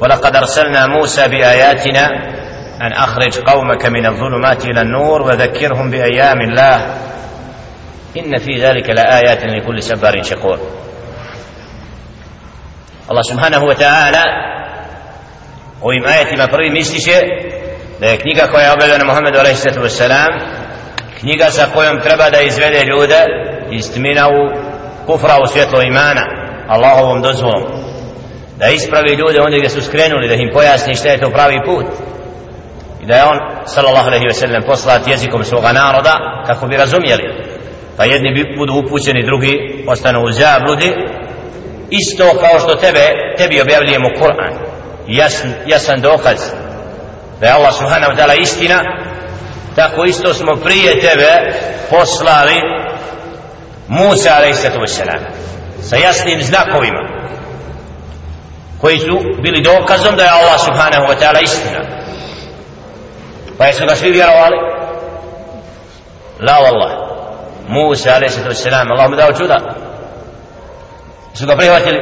ولقد 0.00 0.36
أرسلنا 0.36 0.86
موسى 0.86 1.28
بآياتنا 1.28 2.06
أن 2.80 2.92
أخرج 2.92 3.38
قومك 3.38 3.86
من 3.86 4.06
الظلمات 4.06 4.64
إلى 4.64 4.80
النور 4.80 5.22
وذكرهم 5.22 5.90
بأيام 5.90 6.40
الله. 6.40 6.76
إن 8.16 8.38
في 8.38 8.54
ذلك 8.60 8.90
لآيات 8.90 9.44
لكل 9.44 9.82
سبار 9.82 10.22
شكور. 10.22 10.58
الله 13.10 13.22
سبحانه 13.22 13.64
وتعالى 13.64 14.24
ويم 15.82 16.04
آية 16.04 16.36
ما 16.36 16.46
فري 16.46 16.70
مستشى 16.70 17.18
لكنيك 18.00 18.40
أخويا 18.40 18.72
أبدان 18.72 19.06
محمد 19.06 19.36
عليه 19.36 19.50
الصلاة 19.50 19.80
والسلام 19.80 20.60
knjiga 21.20 21.50
sa 21.50 21.66
kojom 21.74 22.00
treba 22.00 22.30
da 22.30 22.40
izvede 22.40 22.84
ljude 22.84 23.20
istmina 23.70 24.28
u 24.28 24.40
kufra 25.06 25.36
الله 26.70 27.00
هو 27.00 27.16
imana 27.16 27.89
da 28.60 28.66
ispravi 28.68 29.14
ljude 29.14 29.40
onda 29.40 29.56
gdje 29.56 29.70
su 29.70 29.82
skrenuli 29.82 30.28
da 30.28 30.34
im 30.34 30.50
pojasni 30.52 30.94
šta 30.94 31.08
je 31.08 31.20
to 31.20 31.30
pravi 31.30 31.58
put. 31.66 31.86
I 33.02 33.06
da 33.06 33.14
je 33.16 33.24
on 33.24 33.38
sallallahu 33.66 34.06
alaihi 34.06 34.26
ve 34.26 34.34
sellem 34.34 34.62
poslat 34.62 35.08
jezikom 35.08 35.44
svoga 35.44 35.72
naroda 35.72 36.44
kako 36.46 36.66
bi 36.66 36.76
razumjeli 36.76 37.24
pa 37.96 38.04
jedni 38.04 38.32
bi 38.32 38.56
budu 38.58 38.74
upućeni 38.74 39.22
drugi 39.24 39.84
ostanu 39.86 40.20
u 40.24 40.32
zabludi. 40.32 40.92
Isto 41.90 42.24
kao 42.40 42.60
što 42.60 42.74
tebe 42.74 43.00
tebi 43.36 43.60
objavljujemo 43.60 44.08
Kur'an. 44.20 44.52
Jasan, 45.06 45.52
jasan 45.66 46.00
dokaz 46.00 46.38
da 47.40 47.46
je 47.46 47.52
Allah 47.52 47.74
subhanahu 47.74 48.12
wa 48.12 48.16
ta'ala 48.16 48.40
istina. 48.40 48.80
Tako 49.76 50.04
isto 50.04 50.34
smo 50.34 50.56
prije 50.56 51.00
tebe 51.00 51.30
poslali 51.90 52.56
Musa 53.88 54.30
alaihi 54.36 54.54
sallatu 54.54 54.86
sa 55.82 55.96
jasnim 55.96 56.42
znakovima 56.42 57.19
koji 58.80 58.98
su 58.98 59.18
bili 59.42 59.62
dokazom 59.62 60.16
da 60.16 60.22
je 60.22 60.30
Allah 60.30 60.60
subhanahu 60.60 61.04
wa 61.12 61.18
ta'ala 61.20 61.40
istina. 61.40 61.80
Pa 63.58 63.66
jesu 63.66 63.86
ga 63.86 63.96
svi 63.96 64.10
vjerovali? 64.10 64.56
La 66.40 66.52
wallah 66.52 66.92
Musa 67.68 68.10
alaihissalatu 68.14 68.50
wassalam 68.50 68.86
Allah 68.92 69.10
mu 69.10 69.16
dao 69.16 69.32
čuda. 69.32 69.58
Su 71.34 71.46
ga 71.46 71.56
prihvatili? 71.56 71.98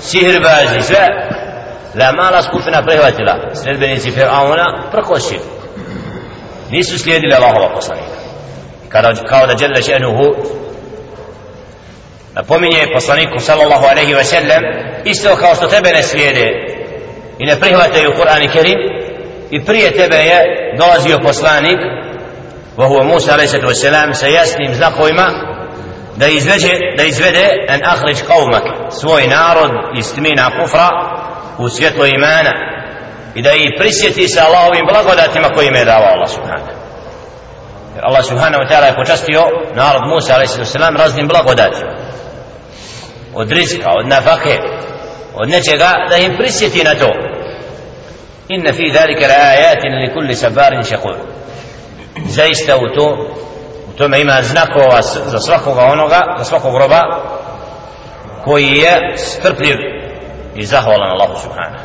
Sihirbazi 0.00 0.80
sve. 0.80 1.06
La 1.94 2.12
mala 2.12 2.42
skupina 2.42 2.82
prihvatila. 2.82 3.34
Sledbenici 3.54 4.10
Fir'auna 4.10 4.90
prkosi 4.92 5.38
nisu 6.70 6.98
slijedili 6.98 7.34
Allahova 7.34 7.74
poslanika. 7.74 8.16
Kada, 8.88 9.14
kao 9.28 9.46
da 9.46 9.56
žele 9.56 9.82
še'nuhu 9.82 10.61
napominje 12.35 12.93
poslaniku 12.93 13.39
sallallahu 13.39 13.85
alaihi 13.91 14.13
wa 14.13 14.23
sallam 14.23 14.63
isto 15.05 15.35
kao 15.35 15.55
što 15.55 15.67
tebe 15.67 15.89
ne 15.89 16.03
slijede 16.03 16.51
i 17.39 17.45
ne 17.45 17.59
prihvataju 17.59 18.13
Kur'an 18.17 18.43
i 18.43 18.49
Kerim 18.49 18.79
i 19.49 19.65
prije 19.65 19.91
tebe 19.91 20.15
je 20.15 20.39
dolazio 20.77 21.19
poslanik 21.19 21.79
وهو 22.77 23.03
موسى 23.03 23.31
عليه 23.31 23.43
الصلاه 23.43 23.65
والسلام 23.65 24.13
sa 24.13 24.27
jasnim 24.27 24.73
znakovima 24.75 25.27
da 26.15 26.27
izvede 26.27 26.71
da 26.97 27.03
izvede 27.03 27.47
an 27.69 27.81
akhrij 27.85 28.15
qaumak 28.15 28.63
svoj 28.99 29.27
narod 29.27 29.71
iz 29.97 30.13
tmina 30.13 30.49
kufra 30.61 30.89
u 31.57 31.69
svjetlo 31.69 32.05
imana 32.05 32.51
i 33.35 33.41
da 33.41 33.51
ih 33.51 33.69
prisjeti 33.79 34.27
sa 34.27 34.45
Allahovim 34.45 34.85
blagodatima 34.91 35.49
koje 35.49 35.67
im 35.67 35.75
je 35.75 35.85
dao 35.85 36.03
Allah 36.03 36.29
subhanahu 36.29 36.71
jer 37.95 38.05
Allah 38.05 38.25
subhanahu 38.25 38.63
wa 38.63 38.69
ta'ala 38.69 38.85
je 38.85 38.95
počastio 38.95 39.43
narod 39.75 40.01
Musa 40.09 40.33
a.s. 40.33 40.75
raznim 40.75 41.27
blagodatima 41.27 42.00
Od 43.34 43.52
rizka, 43.52 43.90
od 43.98 44.08
nafake 44.08 44.58
od 45.34 45.48
nečega 45.48 45.90
da 46.10 46.16
im 46.16 46.36
prisjeti 46.36 46.84
na 46.84 46.94
to 46.94 47.10
inna 48.48 48.72
fi 48.72 48.90
dhalika 48.90 49.26
la 49.26 49.34
ayatin 49.34 49.92
li 50.02 50.12
kulli 50.14 50.34
sabarin 50.34 50.84
shakur 50.84 51.16
zaista 52.26 52.76
u 52.76 52.94
to 52.94 53.26
u 53.88 53.92
tome 53.92 54.20
ima 54.20 54.42
znakova 54.42 55.02
za 55.02 55.38
svakoga 55.38 55.82
onoga 55.82 56.20
za 56.38 56.44
svakog 56.44 56.76
roba 56.76 57.00
koji 58.44 58.68
je 58.68 59.16
strpljiv 59.16 59.76
i 60.54 60.64
zahvalan 60.64 61.10
Allahu 61.10 61.40
subhanahu 61.42 61.84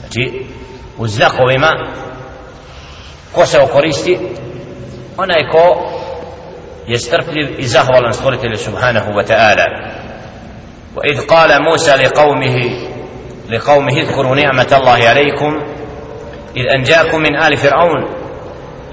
znači 0.00 0.46
u 0.98 1.06
znakovima 1.06 1.86
ko 3.32 3.46
se 3.46 3.60
okoristi 3.60 4.18
onaj 5.16 5.48
ko 5.48 5.89
strpljiv 6.98 7.58
i 7.58 7.66
zahvalan 7.66 8.12
stvoritelju 8.12 8.56
subhanahu 8.56 9.10
wa 9.16 9.22
وإذ 10.96 11.26
قال 11.26 11.62
موسى 11.62 11.96
لقومه 11.96 12.56
لقومه 13.50 13.92
اذكروا 13.92 14.36
نعمة 14.36 14.76
الله 14.80 15.08
عليكم 15.08 15.60
إذ 16.56 16.66
أنجاكم 16.66 17.18
من 17.18 17.42
آل 17.42 17.56
فرعون 17.56 18.08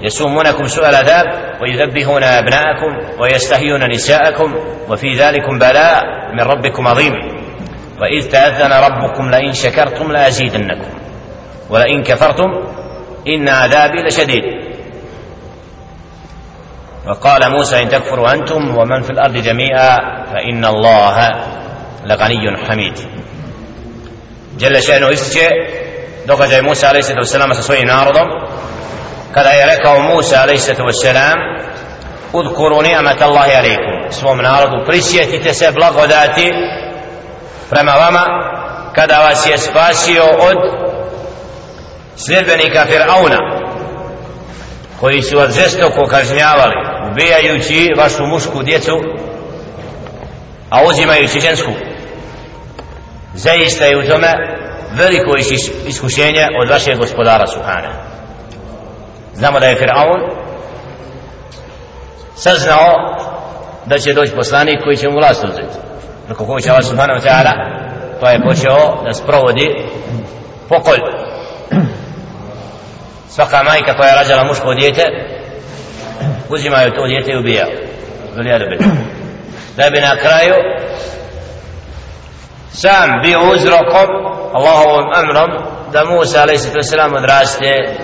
يسومونكم 0.02 0.64
سوء 0.64 0.88
العذاب 0.88 1.26
ويذبحون 1.62 2.22
أبناءكم 2.22 3.20
ويستحيون 3.20 3.90
نساءكم 3.90 4.54
وفي 4.88 5.12
ذلكم 5.14 5.58
بلاء 5.58 6.02
من 6.34 6.40
ربكم 6.40 6.86
عظيم. 6.86 7.12
وإذ 8.00 8.30
تأذن 8.30 8.72
ربكم 8.72 9.30
لئن 9.30 9.52
شكرتم 9.52 10.12
لأزيدنكم 10.12 10.90
ولئن 11.70 12.02
كفرتم 12.02 12.50
إن 13.26 13.48
عذابي 13.48 14.02
لشديد. 14.02 14.67
وقال 17.08 17.50
موسى 17.50 17.82
إن 17.82 17.88
تكفروا 17.88 18.32
أنتم 18.32 18.78
ومن 18.78 19.02
في 19.02 19.10
الأرض 19.10 19.32
جميعا 19.32 19.96
فإن 20.32 20.64
الله 20.64 21.28
لغني 22.04 22.56
حميد. 22.68 22.94
جل 24.58 24.82
شأنه 24.82 25.12
إستجاء 25.12 25.50
دوقة 26.26 26.46
جاي 26.46 26.60
موسى 26.60 26.86
عليه 26.86 26.98
الصلاة 26.98 27.18
والسلام 27.18 27.52
سسوي 27.52 27.82
نارضا 27.82 28.24
قال 29.36 29.46
يا 29.46 29.66
لك 29.66 29.86
موسى 29.86 30.36
عليه 30.36 30.54
الصلاة 30.54 30.82
والسلام 30.82 31.36
اذكروا 32.34 32.82
نعمة 32.82 33.24
الله 33.24 33.40
عليكم. 33.40 34.06
اسمه 34.08 34.34
من 34.34 34.46
عرض 34.46 34.86
بريسية 34.86 35.38
تسب 35.38 35.78
لغداتي 35.78 36.50
فما 37.70 38.08
وما؟ 38.08 38.24
كذا 38.96 39.18
واسي 39.18 39.54
اسباسيو 39.54 40.24
سلبني 42.16 42.68
كفرعون 42.68 43.32
koji 45.00 45.22
su 45.22 45.36
vas 45.36 45.54
žestoko 45.54 46.06
kažnjavali 46.10 46.74
ubijajući 47.10 47.92
vašu 47.96 48.26
mušku 48.26 48.62
djecu 48.62 48.92
a 50.70 50.82
uzimajući 50.84 51.40
žensku. 51.40 51.70
Zaista 53.34 53.84
je 53.84 53.98
u 53.98 54.08
tome 54.08 54.28
veliko 54.92 55.36
iskušenje 55.86 56.46
od 56.62 56.70
vašeg 56.70 56.98
gospodara 56.98 57.46
Suhana 57.46 58.08
znamo 59.38 59.60
da 59.60 59.66
je 59.66 59.78
Fir'aun 59.80 60.20
saznao 62.36 62.88
da 63.86 63.98
će 63.98 64.12
doći 64.12 64.34
poslanik 64.34 64.82
koji 64.84 64.96
će 64.96 65.08
mu 65.08 65.14
vlast 65.14 65.44
uzeti. 65.44 65.78
Preko 66.26 66.46
koga 66.46 66.60
će 66.60 66.70
Allah 66.70 66.84
Subhanahu 66.84 67.20
wa 67.20 67.28
ta'ala 67.28 67.52
pa 68.20 68.30
je 68.30 68.42
počeo 68.48 69.04
da 69.04 69.12
sprovodi 69.12 69.68
pokolj 70.68 71.00
svaka 73.28 73.62
majka 73.62 73.96
koja 73.96 74.08
je 74.08 74.14
rađala 74.16 74.44
muško 74.44 74.74
djete 74.74 75.02
uzimaju 76.50 76.90
to 76.90 77.06
djete 77.06 77.32
i 77.32 77.38
ubijaju 77.38 77.88
da 79.76 79.90
bi 79.90 80.00
na 80.00 80.16
kraju 80.16 80.54
sam 82.72 83.10
bio 83.22 83.40
uzrokom 83.52 84.08
Allahovom 84.52 85.04
amrom 85.14 85.50
da 85.92 86.04
Musa 86.04 86.42
a.s. 86.42 86.92
odraste 87.16 87.94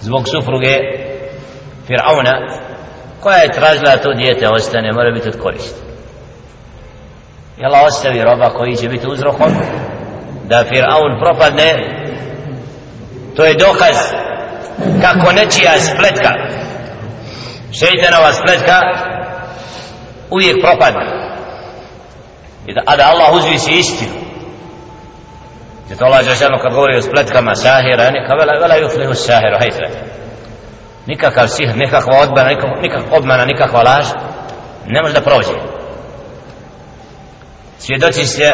zbog 0.00 0.28
supruge 0.28 0.76
Fir'auna 1.88 2.32
koja 3.20 3.36
je 3.36 3.52
tražila 3.52 3.96
to 3.96 4.14
djete 4.14 4.48
ostane 4.48 4.92
mora 4.92 5.10
biti 5.10 5.28
od 5.28 5.38
koristi 5.42 5.80
i 7.58 7.64
Allah 7.64 7.80
ostavi 7.86 8.22
roba 8.22 8.50
koji 8.50 8.76
će 8.76 8.88
biti 8.88 9.06
uzrokom 9.06 9.52
da 10.44 10.64
Fir'aun 10.64 11.20
propadne 11.24 11.97
to 13.38 13.44
je 13.44 13.54
dokaz 13.54 13.96
kako 15.02 15.32
nečija 15.32 15.80
spletka 15.80 16.30
šeitanova 17.78 18.32
spletka 18.32 18.76
uvijek 20.30 20.56
propadne. 20.60 21.06
I 22.66 22.74
da, 22.74 22.80
a 22.86 22.96
da 22.96 23.04
Allah 23.12 23.32
uzvisi 23.32 23.70
istinu. 23.72 24.10
Zato 25.88 26.04
Allah 26.04 26.24
Žešanu 26.24 26.58
kad 26.62 26.74
govori 26.74 26.96
o 26.96 27.02
spletkama 27.02 27.54
sahira 27.54 28.10
neka 28.10 28.34
vela, 28.34 28.52
vela 28.60 28.76
juflihu 28.76 29.14
sahiru 29.14 29.58
hajtre 29.60 29.88
nikakav 31.06 31.48
sihr, 31.48 31.76
nikakva 31.76 32.18
odbana, 32.22 32.48
nikakva 32.82 33.18
obmana, 33.18 33.44
nikakva 33.44 33.82
laž 33.82 34.06
ne 34.86 35.02
može 35.02 35.14
da 35.14 35.20
prođe. 35.20 35.54
Svjedoci 37.78 38.24
ste 38.24 38.52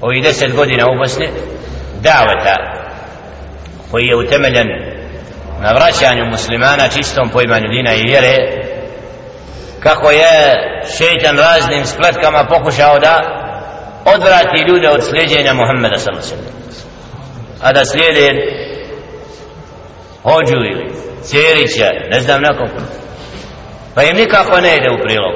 ovih 0.00 0.22
deset 0.22 0.56
godina 0.56 0.86
u 0.90 0.98
Bosni 0.98 1.28
daveta 2.02 2.81
koji 3.92 4.06
je 4.06 4.16
utemeljen 4.16 4.68
na 5.60 5.72
vraćanju 5.72 6.24
muslimana 6.30 6.88
čistom 6.88 7.28
poimanju 7.28 7.68
dina 7.68 7.94
i 7.94 8.02
vjere 8.02 8.36
kako 9.80 10.10
je 10.10 10.52
šeitan 10.96 11.38
raznim 11.38 11.84
spletkama 11.84 12.44
pokušao 12.44 12.98
da 12.98 13.14
odvrati 14.04 14.64
ljude 14.68 14.88
od 14.88 15.04
slijedjenja 15.04 15.54
Muhammeda 15.54 15.98
sallallahu 15.98 16.52
a 17.62 17.72
da 17.72 17.84
slijede 17.84 18.28
hođu 20.22 20.54
ili 20.54 20.92
Cerića, 21.22 21.90
ne 22.10 22.20
znam 22.20 22.40
nekog 22.40 22.68
pa 23.94 24.02
im 24.02 24.16
nikako 24.16 24.60
ne 24.60 24.76
ide 24.76 24.90
u 24.90 25.02
prilog. 25.04 25.34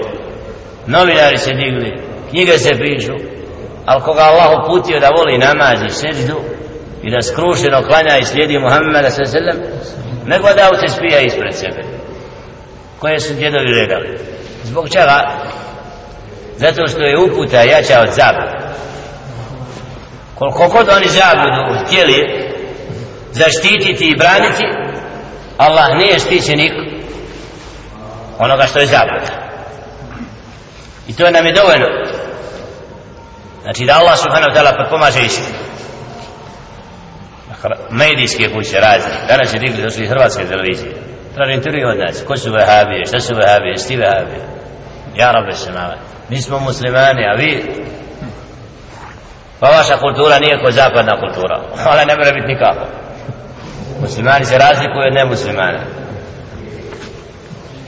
Novinari 0.87 1.39
se 1.39 1.53
digli 1.53 2.03
knjige 2.31 2.59
se 2.59 2.71
pišu 2.71 3.13
ali 3.87 4.03
koga 4.03 4.21
Allah 4.21 4.61
uputio 4.61 5.01
da 5.01 5.09
voli 5.19 5.39
namaz 5.39 5.83
i 5.83 5.91
seždu 5.91 6.56
i 7.07 7.11
da 7.11 7.23
skrušeno 7.23 7.83
klanja 7.83 8.19
i 8.19 8.25
slijedi 8.25 8.59
Muhammeda 8.59 9.11
sallallahu 9.11 9.59
nego 10.25 10.49
da 10.49 10.71
se 10.81 10.95
spija 10.95 11.21
ispred 11.21 11.55
sebe. 11.55 11.83
Koje 12.99 13.21
su 13.21 13.35
djedovi 13.35 13.75
redali 13.75 14.19
zbog 14.65 14.89
čega? 14.89 15.19
Zato 16.57 16.87
što 16.87 17.01
je 17.01 17.19
uputa 17.19 17.63
jača 17.63 18.01
od 18.01 18.09
zabuda 18.09 18.75
koliko 20.35 20.69
god 20.69 20.89
oni 20.89 21.07
zabudu 21.09 21.85
htjeli 21.85 22.47
zaštititi 23.33 24.05
i 24.05 24.17
braniti 24.17 24.65
Allah 25.57 25.87
nije 25.99 26.19
štićenik 26.19 26.73
onoga 28.39 28.67
što 28.67 28.79
je 28.79 28.87
zabuda 28.87 29.47
i 31.09 31.17
to 31.17 31.31
nam 31.31 31.47
je 31.47 31.53
dovoljno. 31.53 31.87
Znači 33.63 33.85
da 33.85 33.99
Allah 33.99 34.19
subhanahu 34.19 34.51
wa 34.51 34.57
ta'ala 34.57 34.91
pomaže 34.91 35.21
istinu 35.21 35.67
medijske 37.91 38.53
kuće 38.55 38.77
razne. 38.81 39.13
Danas 39.29 39.55
je 39.55 39.59
digli 39.59 39.83
došli 39.83 40.07
hrvatske 40.07 40.45
televizije. 40.45 40.93
Traži 41.35 41.53
intervju 41.53 41.89
od 41.89 41.99
nas. 41.99 42.25
Ko 42.27 42.37
su 42.37 42.53
vehabije, 42.53 43.07
šta 43.07 43.21
su 43.21 43.35
vehabije, 43.35 43.79
sti 43.79 43.97
vehabije 43.97 44.57
ja 45.17 45.33
rabe 45.33 45.53
se 45.53 45.73
nama. 45.73 45.95
mi 46.29 46.43
smo 46.43 46.59
muslimani, 46.59 47.23
a 47.25 47.35
vi? 47.39 47.65
Pa 49.61 49.67
vaša 49.67 49.97
kultura 49.97 50.39
nije 50.39 50.59
ko 50.59 50.71
zapadna 50.71 51.21
kultura. 51.21 51.61
Ona 51.93 52.05
ne 52.05 52.17
mora 52.17 52.33
biti 52.33 52.53
nikako. 52.53 52.87
Muslimani 54.01 54.45
se 54.45 54.59
razlikuju 54.59 55.07
od 55.07 55.15
nemuslimana 55.15 55.81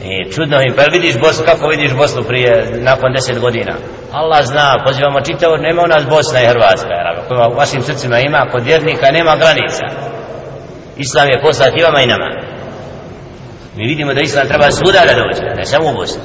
i 0.02 0.32
čudno 0.32 0.60
im, 0.62 0.74
pa 0.76 0.82
vidiš 0.82 1.18
Bosnu, 1.20 1.44
kako 1.44 1.68
vidiš 1.68 1.92
Bosnu 1.92 2.22
prije, 2.22 2.66
nakon 2.72 3.12
deset 3.12 3.38
godina? 3.40 3.74
Allah 4.12 4.46
zna, 4.46 4.82
pozivamo 4.86 5.20
čitavo, 5.20 5.56
nema 5.56 5.82
u 5.82 5.86
nas 5.86 6.04
Bosna 6.06 6.42
i 6.42 6.46
Hrvatska 6.46 6.88
koja 7.28 7.48
u 7.48 7.56
vašim 7.56 7.82
srcima 7.82 8.18
ima, 8.18 8.46
kod 8.52 8.64
vjernika 8.64 9.10
nema 9.10 9.36
granica. 9.36 9.84
Islam 10.96 11.28
je 11.28 11.42
poslat 11.42 11.72
i 11.76 11.82
vama 11.82 12.00
i 12.00 12.06
nama. 12.06 12.28
Mi 13.76 13.86
vidimo 13.86 14.14
da 14.14 14.20
Islam 14.20 14.48
treba 14.48 14.70
svuda 14.70 15.00
da 15.06 15.14
dođe, 15.14 15.56
ne 15.56 15.64
samo 15.64 15.90
u 15.90 15.94
Bosni. 15.94 16.22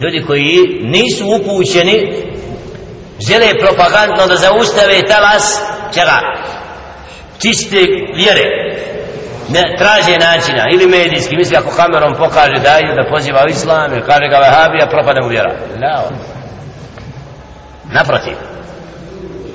Ljudi 0.00 0.24
koji 0.26 0.80
nisu 0.82 1.24
upućeni 1.40 2.26
žele 3.28 3.48
propagandno 3.60 4.26
da 4.26 4.36
zaustave 4.36 5.02
talas 5.08 5.62
čega 5.94 6.18
čiste 7.42 7.76
vjere 8.14 8.44
ne 9.48 9.62
traže 9.78 10.18
načina 10.18 10.64
ili 10.72 10.86
medijski 10.86 11.36
misli 11.36 11.56
ako 11.56 11.70
kamerom 11.76 12.14
pokaže 12.14 12.54
da 12.54 12.78
da 12.96 13.10
poziva 13.10 13.40
u 13.46 13.48
islam 13.48 13.92
ili 13.92 14.02
kaže 14.02 14.28
ga 14.28 14.38
vahabija 14.38 14.86
propade 14.86 15.20
mu 15.20 15.28
vjera. 15.28 15.52
La. 15.82 16.02
Naprotiv. 17.92 18.36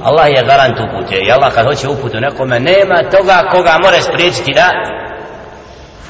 Allah 0.04 0.28
je 0.28 0.44
garant 0.48 0.78
upute 0.80 1.16
i 1.28 1.32
Allah 1.32 1.54
kad 1.54 1.66
hoće 1.66 1.88
uputu 1.88 2.20
nekome 2.20 2.60
nema 2.60 3.10
toga 3.12 3.50
koga 3.52 3.78
mora 3.84 4.02
spriječiti 4.02 4.54
da 4.54 4.68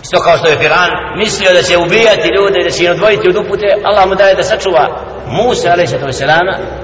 isto 0.03 0.19
kao 0.23 0.37
što 0.37 0.47
je 0.47 0.57
Firan 0.57 0.89
mislio 1.17 1.53
da 1.53 1.61
će 1.61 1.77
ubijati 1.77 2.29
ljude 2.37 2.63
da 2.63 2.69
će 2.69 2.91
odvojiti 2.91 3.29
od 3.29 3.35
upute 3.35 3.67
Allah 3.83 4.07
mu 4.07 4.15
daje 4.15 4.35
da 4.35 4.43
sačuva 4.43 4.85
Musa 5.27 5.69
a.s. 5.69 6.21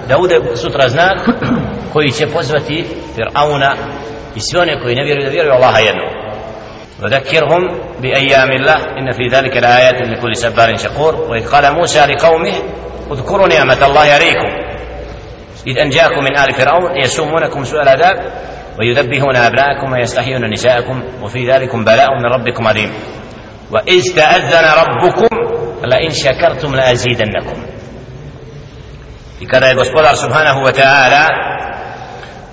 da 0.08 0.18
bude 0.18 0.42
sutra 0.56 0.90
znak 0.90 1.18
koji 1.94 2.12
će 2.12 2.28
pozvati 2.28 2.86
Firauna 3.16 3.76
i 4.36 4.40
sve 4.40 4.62
one 4.62 4.82
koji 4.82 4.96
ne 4.96 5.04
vjeruju 5.04 5.26
da 5.26 5.32
vjeruju 5.32 5.54
Allaha 5.54 5.80
jednog 5.80 6.17
وذكرهم 7.04 7.62
بأيام 8.02 8.52
الله. 8.52 8.80
إن 8.98 9.12
في 9.12 9.28
ذلك 9.32 9.58
لآيات 9.58 10.02
لكل 10.02 10.36
سبار 10.36 10.78
شكور. 10.78 11.16
وإذ 11.16 11.48
قال 11.52 11.74
موسى 11.74 12.06
لقومه 12.06 12.54
اذكروا 13.12 13.48
نعمة 13.48 13.86
الله 13.86 14.02
عليكم. 14.02 14.50
إذ 15.68 15.78
أنجاكم 15.78 16.24
من 16.24 16.38
آل 16.38 16.54
فرعون 16.54 16.98
يسومونكم 17.04 17.64
سوء 17.64 17.82
العذاب 17.82 18.16
ويذبحون 18.80 19.36
أبناءكم 19.36 19.92
ويستحيون 19.92 20.50
نساءكم 20.50 21.04
وفي 21.24 21.52
ذلك 21.52 21.76
بلاء 21.76 22.10
من 22.20 22.26
ربكم 22.26 22.68
عظيم. 22.68 22.94
وإذ 23.72 24.16
تأذن 24.16 24.66
ربكم 24.82 25.28
لئن 25.84 26.10
شكرتم 26.10 26.76
لأزيدنكم. 26.76 27.58
I 29.40 29.46
kada 29.46 29.70
je 29.70 29.76
gospodar 29.76 30.18
subhanahu 30.18 30.66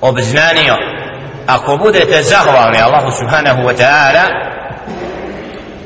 obznanio 0.04 0.76
ako 1.46 1.76
budete 1.76 2.22
zahvalni 2.22 2.78
Allahu 2.80 3.10
subhanahu 3.10 3.62
wa 3.62 3.74
ta'ala 3.76 4.24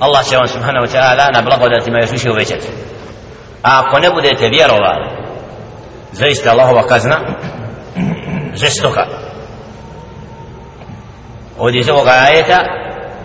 Allah 0.00 0.24
će 0.28 0.36
vam 0.36 0.48
subhanahu 0.48 0.86
wa 0.86 0.90
ta'ala 0.90 1.32
na 1.32 1.42
blagodatima 1.42 1.98
još 1.98 2.10
više 2.10 2.30
uvećati. 2.30 2.66
A 3.62 3.82
ako 3.84 3.98
ne 3.98 4.10
budete 4.10 4.48
vjerovali 4.48 5.08
zaista 6.12 6.50
Allahova 6.50 6.86
kazna 6.86 7.16
žestoka. 8.54 9.06
Ovdje 11.58 11.80
iz 11.80 11.88
ovoga 11.88 12.10
ajeta 12.10 12.58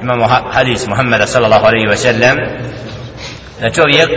imamo 0.02 0.28
hadis 0.52 0.88
Muhammeda 0.88 1.28
sallallahu 1.28 1.66
alaihi 1.66 1.88
wa 1.88 1.96
sallam 1.96 2.38
da 3.62 3.70
čovjek 3.70 4.10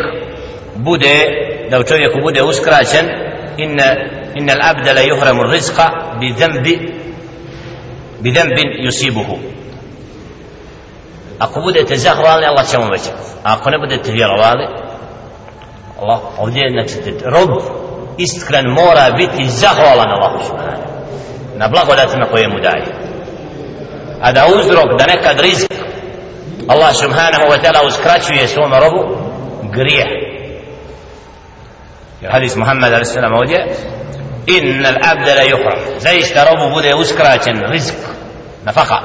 bude 0.77 1.27
da 1.71 1.79
u 1.81 1.85
čovjeku 1.85 2.19
bude 2.23 2.43
uskraćen 2.43 3.07
inna 3.57 3.95
inna 4.35 4.53
al-abda 4.53 4.95
la 4.95 5.03
yuhramu 5.03 5.51
rizqa 5.53 5.91
bi 6.21 6.33
dhanbi 6.33 6.95
bidem 8.21 8.49
yusibuhu. 8.85 9.39
Ako 11.39 11.61
budete 11.61 11.97
zahvalni 11.97 12.47
Allah 12.47 12.71
će 12.71 12.77
vam 12.77 12.91
veći 12.91 13.11
a 13.45 13.53
ako 13.55 13.71
ne 13.71 13.79
budete 13.79 14.13
vjerovali 14.13 14.67
Allah 16.01 16.21
ovdje 16.39 16.63
znači 16.71 17.15
rob 17.25 17.51
iskren 18.19 18.67
mora 18.71 19.11
biti 19.17 19.49
zahvalan 19.49 20.11
Allah 20.11 20.33
na 21.57 21.69
blagodatima 21.69 22.27
koje 22.31 22.49
mu 22.49 22.61
daje. 22.61 22.85
A 24.21 24.33
da 24.33 24.47
uzrok 24.47 24.99
da 24.99 25.07
nekad 25.07 25.41
rizik 25.41 25.73
Allah 26.69 26.95
subhanahu 26.95 27.47
wa 27.53 27.59
ta'ala 27.63 27.87
uskraćuje 27.87 28.49
svom 28.49 28.73
robu 28.73 29.17
grije 29.73 30.07
jer 32.21 32.33
hadis 32.33 32.57
Muhammed 32.57 32.93
a.s. 32.93 33.17
ovdje 33.41 33.67
inna 34.46 34.88
al-abda 34.88 35.34
la 35.34 35.43
yuhram 35.43 35.78
zaista 35.98 36.44
robu 36.44 36.74
bude 36.74 36.94
uskraćen 36.94 37.62
rizk 37.70 37.94
nafaka 38.65 38.98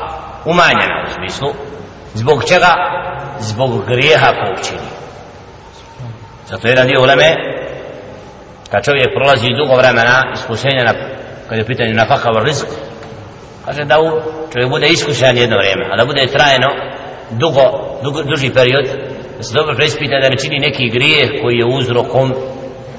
umanjena 0.45 1.05
u 1.07 1.13
smislu. 1.13 1.49
Zbog 2.13 2.43
čega? 2.47 2.75
Zbog 3.39 3.85
grijeha 3.85 4.27
kog 4.27 4.65
zato 6.45 6.67
jedan 6.67 6.87
dio 6.87 7.01
uleme 7.01 7.35
kad 8.71 8.85
čovjek 8.85 9.07
prolazi 9.15 9.47
dugo 9.57 9.75
vremena 9.75 10.31
iskušenja 10.33 10.83
na, 10.83 10.93
kad 11.49 11.57
je 11.57 11.65
pitanje 11.65 11.93
nafaka 11.93 12.29
u 12.31 12.43
rizk 12.43 12.67
kaže 13.65 13.83
da 13.83 13.99
u, 13.99 14.07
čovjek 14.53 14.69
bude 14.69 14.87
iskušan 14.87 15.37
jedno 15.37 15.57
vrijeme 15.57 15.85
a 15.91 15.97
da 15.97 16.05
bude 16.05 16.27
trajno 16.27 16.67
dugo, 17.31 17.65
dugo 18.03 18.23
duži 18.23 18.49
period 18.53 18.85
da 19.37 19.43
se 19.43 19.53
dobro 19.53 19.75
preispita 19.75 20.19
da 20.21 20.29
ne 20.29 20.37
čini 20.37 20.59
neki 20.59 20.89
grijeh 20.89 21.29
koji 21.41 21.55
je 21.57 21.65
uzrokom 21.65 22.33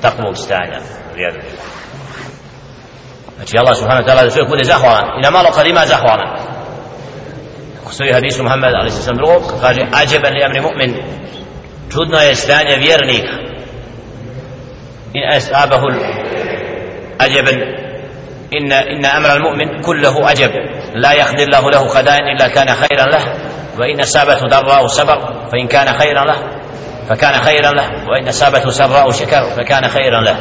takvog 0.03 0.37
stanja. 0.37 0.79
Vjerujem. 1.15 1.47
Znači 3.43 3.59
Allah 3.59 3.77
subhanahu 3.77 4.03
wa 4.03 4.07
ta'ala 4.07 4.23
da 4.23 4.31
čovjek 4.31 4.49
bude 4.49 4.65
zahvalan 4.65 5.05
i 5.19 5.23
na 5.23 5.31
malo 5.31 5.51
kad 5.51 5.67
ima 5.67 5.87
zahvalan. 5.87 6.29
Ako 7.83 7.93
stoji 7.93 8.13
hadisu 8.13 8.43
Muhammed 8.43 8.75
ali 8.75 8.91
se 8.91 9.03
sam 9.03 9.17
drugog 9.17 9.43
kaže 9.61 9.81
ađeben 9.93 10.35
li 10.35 10.45
amri 10.45 10.61
mu'min 10.61 10.95
čudno 11.93 12.19
je 12.19 12.35
stanje 12.35 12.77
vjernika 12.77 13.33
in 15.13 15.23
asabahu 15.37 15.87
ađeben 17.19 17.83
إن 18.59 18.73
إن 18.73 19.05
أمر 19.05 19.33
المؤمن 19.37 19.81
كله 19.81 20.29
عجب 20.29 20.51
لا 20.95 21.13
يقدر 21.13 21.43
الله 21.43 21.71
له 21.71 21.89
خدائن 21.89 22.25
إلا 22.37 22.49
كان 22.49 22.69
خيرا 22.69 23.07
له 23.07 23.25
وإن 23.79 24.01
أصابته 24.01 24.47
ضراء 24.47 24.87
صبر 24.87 25.49
فإن 25.53 25.67
كان 25.69 25.99
خيرا 25.99 26.25
له 26.25 26.39
فكان 27.09 27.33
خيرا 27.33 27.71
له 27.71 27.89
وإن 28.09 28.29
أصابته 28.29 28.71
سراء 28.71 29.11
شكر 29.11 29.43
فكان 29.57 29.89
خيرا 29.89 30.21
له 30.21 30.37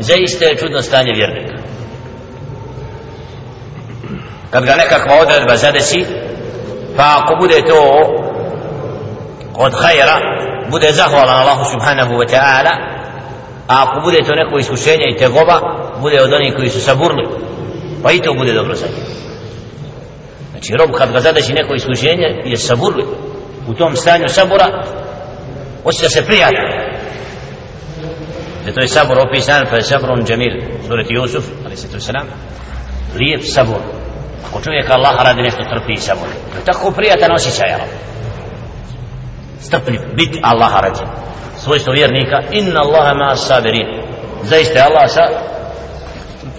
زي 0.00 0.24
استيجود 0.24 0.70
نستاني 0.70 1.12
vjernika 1.14 1.75
kad 4.56 4.64
ga 4.64 4.74
nekakva 4.76 5.14
odredba 5.22 5.56
zadesi 5.56 6.04
pa 6.96 7.20
ako 7.20 7.36
bude 7.40 7.62
to 7.68 7.80
od 9.54 9.72
hajera 9.82 10.16
bude 10.70 10.92
zahvalan 10.92 11.36
Allahu 11.36 11.64
subhanahu 11.72 12.12
wa 12.20 12.26
ta'ala 12.34 12.72
a 13.68 13.82
ako 13.82 14.00
bude 14.00 14.22
to 14.22 14.32
neko 14.34 14.58
iskušenje 14.58 15.04
i 15.08 15.16
tegoba 15.16 15.60
bude 16.00 16.22
od 16.22 16.32
onih 16.32 16.54
koji 16.56 16.70
su 16.70 16.80
saburli 16.80 17.28
pa 18.02 18.12
i 18.12 18.20
to 18.20 18.34
bude 18.34 18.52
dobro 18.52 18.74
za 18.74 18.86
njih 18.86 19.06
znači 20.50 20.72
rob 20.78 20.90
kad 20.98 21.12
ga 21.12 21.20
zadeši 21.20 21.52
neko 21.52 21.74
iskušenje 21.74 22.42
je 22.44 22.56
saburli. 22.56 23.04
U 23.68 23.74
tom 23.74 23.96
stanju 23.96 24.28
sabura 24.28 24.84
osjeća 25.84 26.08
se 26.08 26.26
prijatno. 26.26 26.58
Zato 28.66 28.80
je 28.80 28.88
sabor 28.88 29.18
opisan 29.18 29.66
pa 29.70 29.76
je 29.76 29.82
sabrun 29.82 30.24
džemil 30.26 30.62
surati 30.86 31.14
Jusuf 31.14 31.44
ali 31.64 31.76
se 31.76 31.92
to 31.92 32.00
selam 32.00 32.26
lijep 33.18 33.40
sabor 33.44 33.95
ako 34.48 34.60
čovjek 34.60 34.90
Allah 34.90 35.14
radi 35.24 35.42
nešto 35.42 35.62
trpi 35.64 35.92
i 35.92 35.96
sabor 35.96 36.28
to 36.52 36.58
je 36.58 36.64
tako 36.64 36.90
prijatan 36.90 37.32
osjećaj 37.32 37.72
Allah 37.74 37.88
strpljiv 39.66 40.00
biti 40.14 40.40
Allah 40.42 40.72
radi. 40.82 41.00
Svojstvo 41.58 41.92
vjernika 41.92 42.42
inna 42.50 42.80
Allaha 42.80 43.14
ma 43.14 43.36
sabirin. 43.36 43.86
Zaista 44.42 44.78
je 44.78 44.84
Allah 44.84 45.10
sa 45.10 45.24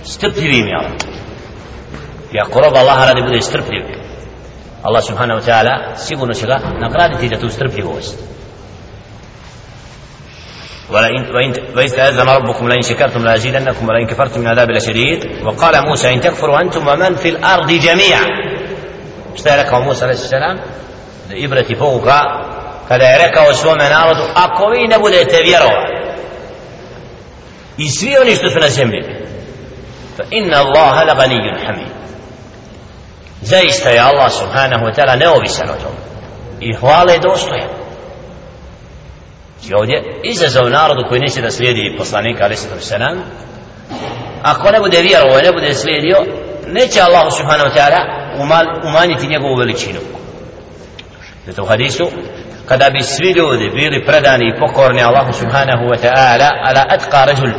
strpljivim 0.03 0.67
je 0.67 0.75
Allah 0.75 0.91
i 2.34 2.39
ako 2.39 2.60
rob 2.60 2.75
Allah 2.75 3.07
radi 3.07 3.22
bude 3.22 3.41
strpljiv 3.41 3.84
Allah 4.84 5.03
subhanahu 5.03 5.39
wa 5.39 5.46
ta'ala 5.46 5.96
sigurno 5.96 6.34
će 6.34 6.46
ga 6.48 6.60
nagraditi 6.79 7.27
za 7.27 7.41
tu 7.41 7.50
strpljivost. 7.50 8.37
ولئن 10.90 11.35
وإن 11.35 11.52
وإذ 11.76 11.90
تأذن 11.97 12.28
ربكم 12.28 12.68
لئن 12.68 12.82
شكرتم 12.82 13.25
لأزيدنكم 13.25 13.88
ولئن 13.88 14.06
كفرتم 14.06 14.40
من 14.40 14.47
عذاب 14.47 14.71
لشديد 14.71 15.44
وقال 15.44 15.88
موسى 15.88 16.14
إن 16.14 16.21
تكفروا 16.21 16.61
أنتم 16.61 16.88
ومن 16.88 17.14
في 17.14 17.28
الأرض 17.28 17.66
جميعا 17.73 18.26
اشترك 19.35 19.75
موسى 19.75 20.04
عليه 20.04 20.14
السلام 20.14 20.61
إبرة 21.30 21.75
فوق 21.78 22.09
kada 22.88 23.04
je 23.04 23.18
rekao 23.18 23.54
svome 23.54 23.88
narodu 23.90 24.23
ako 24.35 24.66
vi 24.71 24.88
ne 24.88 24.99
budete 24.99 25.42
vjerovati 25.42 25.92
i 27.78 27.88
svi 27.88 28.16
oni 28.23 28.37
što 28.37 28.50
su 28.50 28.59
na 28.59 28.68
zemlji 28.68 29.02
fa 30.16 30.23
inna 30.30 30.56
Allaha 30.59 31.04
la 31.04 31.14
ganiyyun 31.14 31.66
hamid 31.66 31.88
zaista 33.42 33.88
je 33.90 34.00
Allah 34.00 34.30
subhanahu 34.32 34.85
wa 34.85 34.94
ta'ala 34.94 35.16
neovisan 35.16 35.71
od 35.71 35.76
toga 35.76 36.02
i 36.61 36.75
hvale 36.75 37.12
je 37.12 37.18
dostojan 37.18 37.68
i 39.69 39.73
ovdje 39.73 40.03
izazov 40.23 40.69
narodu 40.69 41.03
koji 41.09 41.21
neće 41.21 41.41
da 41.41 41.51
slijedi 41.51 41.95
poslanika 41.97 42.43
ali 42.43 42.55
se 42.55 42.67
selam 42.79 43.23
ako 44.41 44.71
ne 44.71 44.79
bude 44.79 45.01
vjerovo 45.01 45.37
ne 45.37 45.51
bude 45.51 45.73
slijedio 45.73 46.17
neće 46.67 47.01
Allah 47.01 47.33
subhanahu 47.37 47.69
wa 47.69 47.75
ta'ala 47.77 48.27
umanjiti 48.83 49.27
njegovu 49.27 49.55
veličinu. 49.55 49.99
Zato 51.45 51.63
u 51.63 51.65
hadisu 51.65 52.07
kada 52.65 52.89
bi 52.89 53.03
svi 53.03 53.31
ljudi 53.31 53.69
bili 53.69 54.05
predani 54.05 54.45
i 54.47 54.59
pokorni 54.59 55.03
Allahu 55.03 55.33
subhanahu 55.33 55.83
wa 55.91 55.97
ta'ala 56.03 56.49
ala 56.63 56.83
atqa 56.89 57.25
rajul 57.25 57.51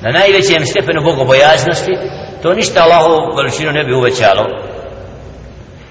na 0.00 0.10
najvećem 0.10 0.66
stepenu 0.66 1.02
bogobojaznosti 1.02 1.92
to 2.42 2.54
ništa 2.54 2.82
Allahu 2.82 3.36
veličinu 3.36 3.72
ne 3.72 3.84
bi 3.84 3.92
uvećalo. 3.94 4.44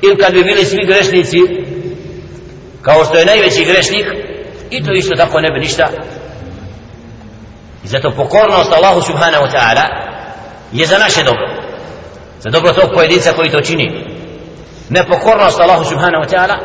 Ili 0.02 0.18
kad 0.18 0.34
bi 0.34 0.44
bili 0.44 0.66
svi 0.66 0.86
grešnici 0.86 1.38
kao 2.82 3.06
što 3.06 3.18
je 3.18 3.26
najveći 3.26 3.66
grešnik 3.66 4.06
i 4.70 4.84
to 4.84 4.94
isto 4.94 5.16
tako 5.16 5.42
ne 5.42 5.52
bi 5.52 5.60
ništa. 5.60 5.88
I 7.84 7.88
zato 7.88 8.12
pokornost 8.12 8.74
Allahu 8.74 9.02
subhanahu 9.02 9.44
wa 9.44 9.52
ta'ala 9.52 9.86
je 10.72 10.86
za 10.86 10.98
naše 10.98 11.24
dobro. 11.24 11.48
Za 12.40 12.50
dobro 12.50 12.74
tog 12.74 12.90
pojedinca 12.94 13.34
koji 13.34 13.50
to 13.50 13.62
čini. 13.62 14.06
Nepokornost 14.90 15.60
Allahu 15.60 15.84
subhanahu 15.84 16.24
wa 16.24 16.30
ta'ala 16.36 16.56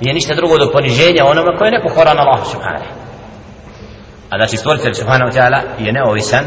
je 0.00 0.14
ništa 0.14 0.34
drugo 0.34 0.58
do 0.58 0.70
poniženja 0.72 1.24
onome 1.24 1.58
koje 1.58 1.68
je 1.68 1.78
nepokoran 1.78 2.18
Allahu 2.18 2.50
subhanahu 2.50 3.04
a 4.34 4.36
znači 4.36 4.56
stvoritelj 4.56 4.94
subhanahu 4.94 5.30
wa 5.30 5.34
ta'ala 5.34 5.60
je 5.78 5.92
neovisan 5.92 6.44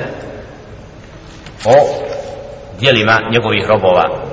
o 1.65 1.75
dijelima 2.79 3.19
njegovih 3.31 3.65
robova. 3.67 4.26